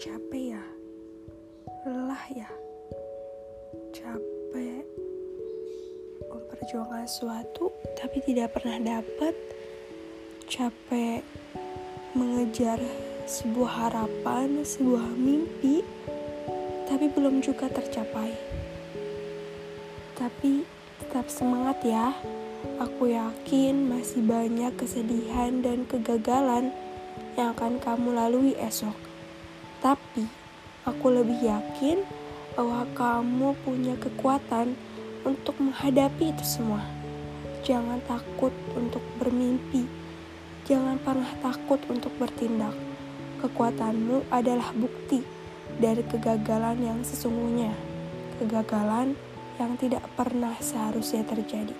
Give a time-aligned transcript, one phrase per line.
[0.00, 0.64] capek ya?
[1.84, 2.48] Lelah ya?
[3.92, 4.80] Capek.
[6.24, 7.68] Memperjuangkan sesuatu
[8.00, 9.36] tapi tidak pernah dapat
[10.48, 11.20] capek
[12.16, 12.80] mengejar
[13.28, 15.84] sebuah harapan sebuah mimpi
[16.88, 18.32] tapi belum juga tercapai.
[20.16, 20.64] Tapi
[21.04, 22.16] tetap semangat ya.
[22.80, 26.72] Aku yakin masih banyak kesedihan dan kegagalan
[27.36, 29.09] yang akan kamu lalui esok.
[29.80, 30.28] Tapi
[30.84, 32.04] aku lebih yakin
[32.52, 34.76] bahwa kamu punya kekuatan
[35.24, 36.84] untuk menghadapi itu semua.
[37.64, 39.88] Jangan takut untuk bermimpi.
[40.68, 42.76] Jangan pernah takut untuk bertindak.
[43.40, 45.24] Kekuatanmu adalah bukti
[45.80, 47.72] dari kegagalan yang sesungguhnya.
[48.36, 49.16] Kegagalan
[49.56, 51.72] yang tidak pernah seharusnya terjadi.